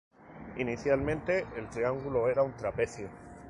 Inicialmente, 0.57 1.45
el 1.57 1.69
triángulo 1.69 2.27
era 2.27 2.41
un 2.41 2.57
trapecio. 2.57 3.07